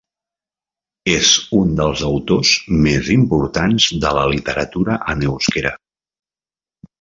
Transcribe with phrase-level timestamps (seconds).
[1.11, 1.27] És
[1.57, 2.53] un dels autors
[2.87, 5.75] més importants de la literatura en euskera.